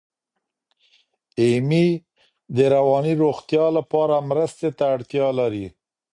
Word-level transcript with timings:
ایمي 1.41 1.87
د 2.55 2.57
رواني 2.75 3.13
روغتیا 3.23 3.65
لپاره 3.77 4.15
مرستې 4.29 4.69
ته 4.77 4.83
اړتیا 4.95 5.27
لري. 5.39 5.65